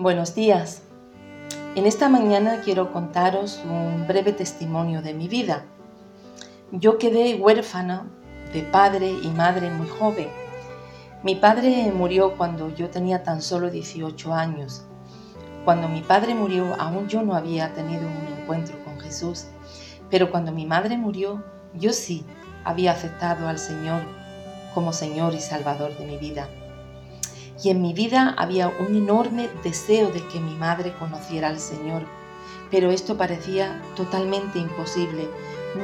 Buenos 0.00 0.34
días. 0.34 0.80
En 1.74 1.84
esta 1.84 2.08
mañana 2.08 2.62
quiero 2.64 2.90
contaros 2.90 3.60
un 3.68 4.06
breve 4.06 4.32
testimonio 4.32 5.02
de 5.02 5.12
mi 5.12 5.28
vida. 5.28 5.66
Yo 6.72 6.96
quedé 6.96 7.34
huérfana 7.34 8.06
de 8.54 8.62
padre 8.62 9.10
y 9.10 9.28
madre 9.28 9.68
muy 9.68 9.86
joven. 9.86 10.28
Mi 11.22 11.34
padre 11.34 11.92
murió 11.94 12.38
cuando 12.38 12.74
yo 12.74 12.88
tenía 12.88 13.22
tan 13.24 13.42
solo 13.42 13.70
18 13.70 14.32
años. 14.32 14.86
Cuando 15.66 15.86
mi 15.86 16.00
padre 16.00 16.34
murió 16.34 16.74
aún 16.78 17.06
yo 17.06 17.20
no 17.20 17.34
había 17.34 17.74
tenido 17.74 18.04
un 18.08 18.40
encuentro 18.40 18.82
con 18.86 18.98
Jesús, 19.00 19.48
pero 20.08 20.30
cuando 20.30 20.50
mi 20.50 20.64
madre 20.64 20.96
murió 20.96 21.44
yo 21.74 21.92
sí 21.92 22.24
había 22.64 22.92
aceptado 22.92 23.48
al 23.48 23.58
Señor 23.58 24.00
como 24.72 24.94
Señor 24.94 25.34
y 25.34 25.40
Salvador 25.40 25.94
de 25.98 26.06
mi 26.06 26.16
vida 26.16 26.48
y 27.62 27.70
en 27.70 27.82
mi 27.82 27.92
vida 27.92 28.34
había 28.38 28.68
un 28.68 28.94
enorme 28.96 29.48
deseo 29.62 30.10
de 30.10 30.26
que 30.28 30.40
mi 30.40 30.54
madre 30.54 30.94
conociera 30.98 31.48
al 31.48 31.58
Señor, 31.58 32.04
pero 32.70 32.90
esto 32.90 33.16
parecía 33.16 33.82
totalmente 33.96 34.58
imposible. 34.58 35.28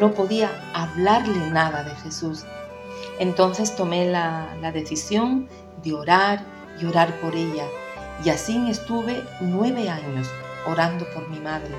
No 0.00 0.14
podía 0.14 0.50
hablarle 0.74 1.50
nada 1.50 1.84
de 1.84 1.94
Jesús. 1.96 2.44
Entonces 3.18 3.76
tomé 3.76 4.10
la, 4.10 4.48
decisión 4.72 5.48
de 5.82 5.92
orar 5.92 6.44
y 6.80 6.86
orar 6.86 7.20
por 7.20 7.34
ella, 7.34 7.64
y 8.24 8.30
así 8.30 8.70
estuve 8.70 9.22
nueve 9.40 9.88
años 9.88 10.28
orando 10.66 11.06
por 11.10 11.28
mi 11.28 11.38
madre. 11.38 11.74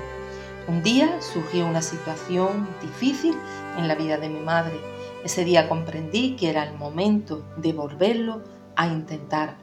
Un 0.68 0.82
día 0.82 1.20
surgió 1.20 1.66
una 1.66 1.82
situación 1.82 2.68
difícil 2.82 3.36
en 3.76 3.88
la 3.88 3.94
vida 3.94 4.18
de 4.18 4.28
mi 4.28 4.40
madre. 4.40 4.78
Ese 5.24 5.44
día 5.44 5.68
comprendí 5.68 6.36
que 6.36 6.50
era 6.50 6.64
el 6.64 6.76
momento 6.76 7.42
de 7.56 7.72
volverlo 7.72 8.42
a 8.76 8.86
intentar 8.86 9.56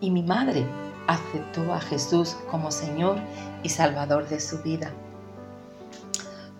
y 0.00 0.10
mi 0.10 0.22
madre 0.22 0.66
aceptó 1.06 1.72
a 1.72 1.80
Jesús 1.80 2.36
como 2.50 2.70
Señor 2.70 3.16
y 3.62 3.68
Salvador 3.68 4.28
de 4.28 4.40
su 4.40 4.62
vida. 4.62 4.90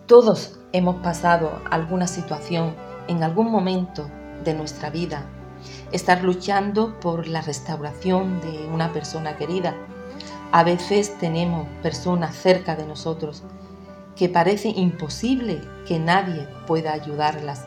Todos 0.07 0.59
hemos 0.73 0.97
pasado 0.97 1.63
alguna 1.71 2.07
situación 2.07 2.75
en 3.09 3.23
algún 3.23 3.51
momento 3.51 4.07
de 4.45 4.55
nuestra 4.55 4.91
vida. 4.91 5.25
Estar 5.93 6.23
luchando 6.23 6.99
por 7.01 7.27
la 7.27 7.41
restauración 7.41 8.41
de 8.41 8.69
una 8.73 8.93
persona 8.93 9.37
querida. 9.37 9.75
A 10.53 10.63
veces 10.63 11.17
tenemos 11.19 11.67
personas 11.83 12.37
cerca 12.37 12.77
de 12.77 12.87
nosotros 12.87 13.43
que 14.15 14.29
parece 14.29 14.69
imposible 14.69 15.61
que 15.89 15.99
nadie 15.99 16.47
pueda 16.67 16.93
ayudarlas. 16.93 17.67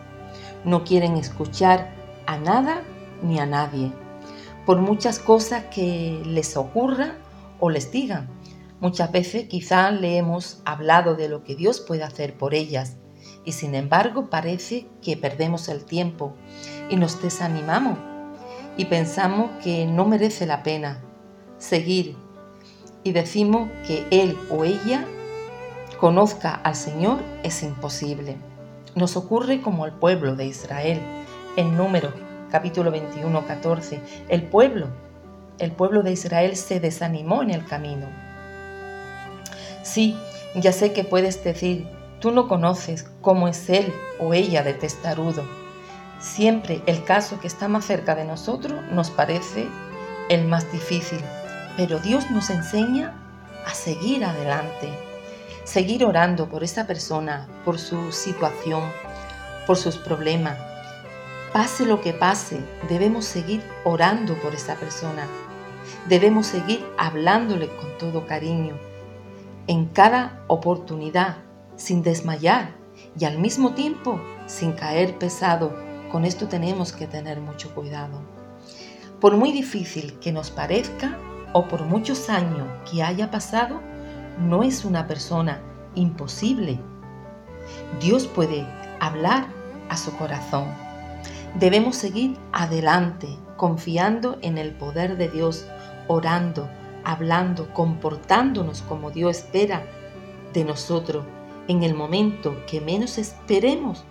No 0.63 0.83
quieren 0.83 1.17
escuchar 1.17 1.89
a 2.27 2.37
nada 2.37 2.81
ni 3.23 3.39
a 3.39 3.45
nadie 3.45 3.91
por 4.67 4.81
muchas 4.81 5.19
cosas 5.19 5.63
que 5.73 6.21
les 6.25 6.57
ocurran 6.57 7.13
o 7.61 7.69
les 7.69 7.89
digan. 7.89 8.27
Muchas 8.81 9.13
veces 9.13 9.45
quizá 9.45 9.91
le 9.91 10.17
hemos 10.17 10.61
hablado 10.65 11.15
de 11.15 11.29
lo 11.29 11.45
que 11.45 11.55
Dios 11.55 11.79
puede 11.79 12.03
hacer 12.03 12.33
por 12.33 12.53
ellas 12.53 12.97
y 13.45 13.53
sin 13.53 13.75
embargo 13.75 14.29
parece 14.29 14.85
que 15.01 15.15
perdemos 15.15 15.69
el 15.69 15.85
tiempo 15.85 16.33
y 16.89 16.97
nos 16.97 17.21
desanimamos 17.21 17.97
y 18.75 18.85
pensamos 18.85 19.51
que 19.63 19.85
no 19.85 20.05
merece 20.05 20.45
la 20.45 20.63
pena 20.63 21.01
seguir 21.57 22.17
y 23.05 23.13
decimos 23.13 23.69
que 23.87 24.05
él 24.11 24.37
o 24.51 24.65
ella 24.65 25.05
conozca 25.97 26.53
al 26.53 26.75
Señor 26.75 27.19
es 27.41 27.63
imposible. 27.63 28.35
Nos 28.95 29.15
ocurre 29.15 29.61
como 29.61 29.85
al 29.85 29.93
pueblo 29.93 30.35
de 30.35 30.45
Israel 30.45 30.99
en 31.55 31.77
número 31.77 32.26
capítulo 32.51 32.91
21, 32.91 33.45
14, 33.45 34.01
el 34.29 34.43
pueblo, 34.43 34.87
el 35.59 35.71
pueblo 35.71 36.03
de 36.03 36.11
Israel 36.11 36.55
se 36.55 36.79
desanimó 36.79 37.41
en 37.43 37.51
el 37.51 37.65
camino. 37.65 38.07
Sí, 39.83 40.17
ya 40.55 40.71
sé 40.71 40.93
que 40.93 41.03
puedes 41.03 41.43
decir, 41.43 41.87
tú 42.19 42.31
no 42.31 42.47
conoces 42.47 43.09
cómo 43.21 43.47
es 43.47 43.69
él 43.69 43.93
o 44.19 44.33
ella 44.33 44.63
de 44.63 44.73
testarudo. 44.73 45.43
Siempre 46.19 46.81
el 46.87 47.03
caso 47.03 47.39
que 47.39 47.47
está 47.47 47.67
más 47.67 47.85
cerca 47.85 48.15
de 48.15 48.25
nosotros 48.25 48.81
nos 48.91 49.11
parece 49.11 49.67
el 50.29 50.45
más 50.45 50.71
difícil, 50.71 51.19
pero 51.75 51.99
Dios 51.99 52.29
nos 52.31 52.49
enseña 52.49 53.13
a 53.65 53.73
seguir 53.73 54.25
adelante, 54.25 54.89
seguir 55.63 56.03
orando 56.05 56.49
por 56.49 56.63
esa 56.63 56.87
persona, 56.87 57.47
por 57.63 57.77
su 57.77 58.11
situación, 58.11 58.81
por 59.67 59.77
sus 59.77 59.97
problemas, 59.97 60.57
Pase 61.53 61.85
lo 61.85 62.01
que 62.01 62.11
pase, 62.11 62.59
debemos 62.89 63.23
seguir 63.23 63.63
orando 63.85 64.35
por 64.41 64.53
esa 64.53 64.75
persona. 64.75 65.25
Debemos 66.09 66.47
seguir 66.47 66.85
hablándole 66.97 67.69
con 67.77 67.97
todo 67.97 68.27
cariño, 68.27 68.75
en 69.67 69.85
cada 69.85 70.43
oportunidad, 70.47 71.37
sin 71.77 72.03
desmayar 72.03 72.75
y 73.17 73.25
al 73.25 73.39
mismo 73.39 73.73
tiempo 73.73 74.19
sin 74.45 74.73
caer 74.73 75.17
pesado. 75.17 75.73
Con 76.11 76.25
esto 76.25 76.47
tenemos 76.47 76.91
que 76.91 77.07
tener 77.07 77.39
mucho 77.39 77.73
cuidado. 77.73 78.19
Por 79.21 79.37
muy 79.37 79.53
difícil 79.53 80.19
que 80.19 80.33
nos 80.33 80.51
parezca 80.51 81.17
o 81.53 81.67
por 81.67 81.83
muchos 81.85 82.29
años 82.29 82.67
que 82.89 83.03
haya 83.03 83.31
pasado, 83.31 83.79
no 84.37 84.63
es 84.63 84.83
una 84.83 85.07
persona 85.07 85.61
imposible. 85.95 86.77
Dios 88.01 88.27
puede 88.27 88.65
hablar 88.99 89.47
a 89.89 89.95
su 89.95 90.15
corazón 90.17 90.86
Debemos 91.59 91.95
seguir 91.95 92.37
adelante, 92.53 93.27
confiando 93.55 94.37
en 94.43 94.59
el 94.59 94.75
poder 94.75 95.17
de 95.17 95.27
Dios, 95.27 95.65
orando, 96.07 96.69
hablando, 97.03 97.73
comportándonos 97.73 98.83
como 98.83 99.09
Dios 99.09 99.37
espera 99.37 99.83
de 100.53 100.63
nosotros. 100.63 101.25
En 101.67 101.81
el 101.81 101.95
momento 101.95 102.55
que 102.67 102.79
menos 102.79 103.17
esperemos, 103.17 104.03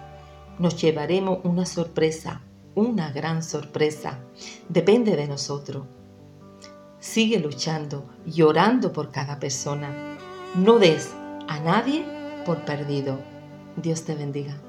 nos 0.58 0.80
llevaremos 0.80 1.38
una 1.44 1.66
sorpresa, 1.66 2.40
una 2.74 3.12
gran 3.12 3.44
sorpresa. 3.44 4.18
Depende 4.68 5.14
de 5.14 5.28
nosotros. 5.28 5.86
Sigue 6.98 7.38
luchando 7.38 8.10
y 8.26 8.42
orando 8.42 8.92
por 8.92 9.12
cada 9.12 9.38
persona. 9.38 10.18
No 10.56 10.80
des 10.80 11.14
a 11.46 11.60
nadie 11.60 12.04
por 12.44 12.64
perdido. 12.64 13.20
Dios 13.76 14.02
te 14.02 14.16
bendiga. 14.16 14.60